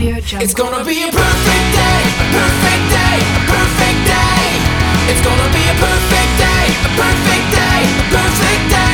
It's 0.00 0.54
gonna 0.54 0.84
be 0.84 1.02
a 1.02 1.10
perfect 1.10 1.66
day, 1.74 2.02
a 2.20 2.26
perfect 2.30 2.84
day, 2.94 3.18
a 3.18 3.42
perfect 3.50 4.06
day. 4.06 5.10
It's 5.10 5.20
gonna 5.26 5.52
be 5.52 5.64
a 5.66 5.74
perfect 5.74 6.38
day, 6.38 6.66
a 6.86 6.90
perfect 6.94 7.50
day, 7.50 7.80
a 7.98 8.04
perfect 8.14 8.70
day. 8.70 8.87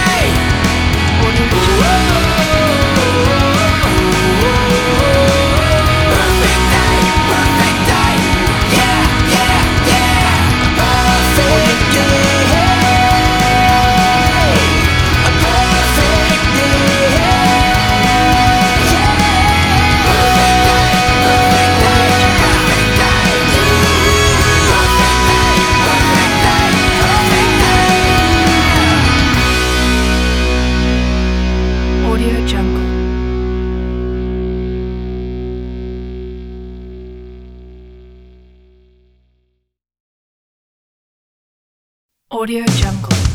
Audio 42.44 42.62
Jungle. 42.76 43.33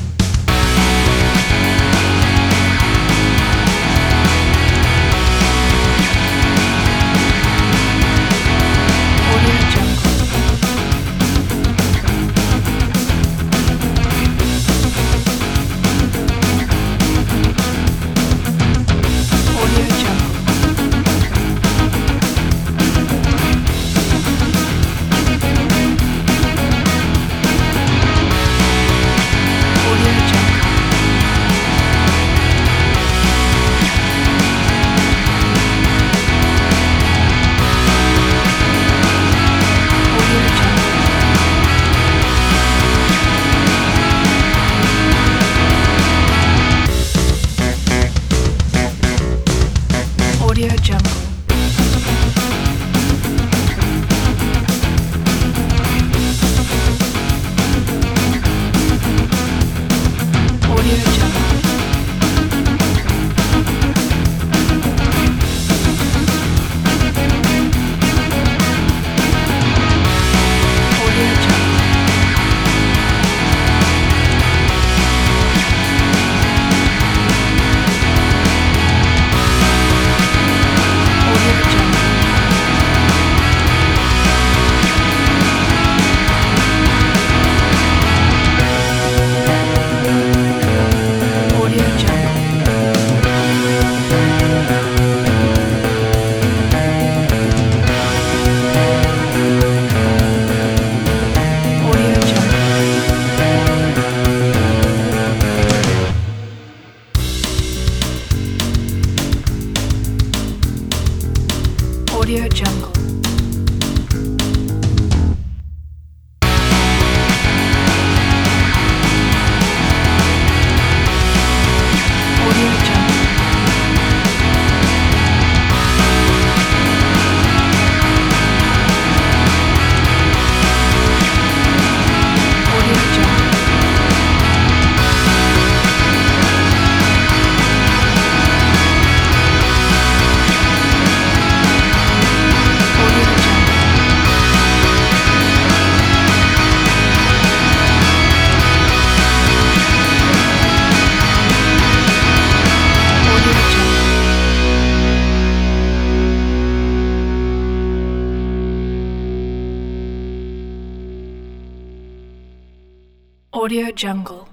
Audio 163.60 163.92
Jungle. 163.92 164.49